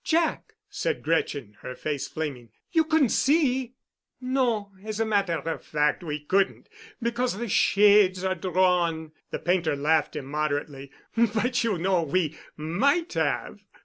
"Jack!" 0.03 0.55
said 0.67 1.03
Gretchen, 1.03 1.57
her 1.61 1.75
face 1.75 2.07
flaming, 2.07 2.49
"you 2.71 2.83
couldn't 2.85 3.09
see——" 3.09 3.75
"No, 4.19 4.71
as 4.83 4.99
a 4.99 5.05
matter 5.05 5.33
of 5.33 5.63
fact, 5.63 6.01
we 6.03 6.21
couldn't—because 6.21 7.37
the 7.37 7.47
shades 7.47 8.23
are 8.23 8.33
drawn"—the 8.33 9.37
painter 9.37 9.75
laughed 9.75 10.15
immoderately—"but 10.15 11.63
you 11.63 11.77
know 11.77 12.01
we 12.01 12.35
might 12.57 13.13
have." 13.13 13.63